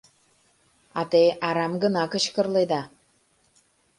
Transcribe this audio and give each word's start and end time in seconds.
А 0.99 1.01
те 1.11 1.23
арам 1.47 1.73
гына 1.83 2.03
кычкырледа. 2.11 2.81